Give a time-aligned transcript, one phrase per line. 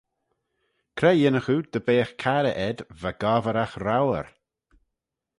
[0.97, 4.25] Cre yinnagh oo dy beagh carrey ayd va gobbragh rour?